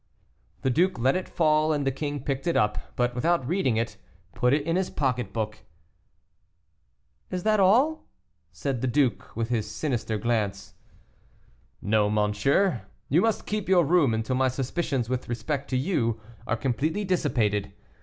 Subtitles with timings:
[0.63, 3.97] The duke let it fall, and the king picked it up, but without reading it
[4.33, 5.59] put it in his pocket book.
[7.29, 8.07] "Is that all?"
[8.51, 10.73] said the duke, with his sinister glance.
[11.83, 16.57] "No, monsieur, you must keep your room until my suspicions with respect to you are
[16.57, 17.71] completely dissipated.